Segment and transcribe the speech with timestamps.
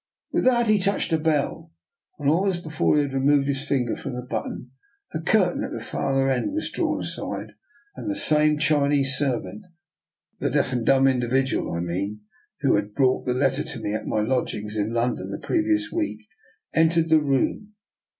[0.31, 1.71] With that he touched a bell,
[2.17, 4.71] and almost before he had removed his finger from the button,
[5.13, 7.51] a curtain at the farther end was drawn aside,
[7.95, 9.67] and the same Chinese servant—
[10.39, 12.21] the deaf and dumb individual, I mean,
[12.61, 16.27] who had brought the letter to me at my lodgings in London the previous week—
[16.73, 17.75] entered the room.